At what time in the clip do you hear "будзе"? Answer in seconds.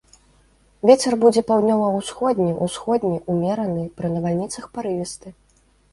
1.23-1.43